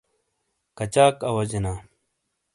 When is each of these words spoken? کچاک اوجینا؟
کچاک 0.77 1.15
اوجینا؟ 1.29 1.73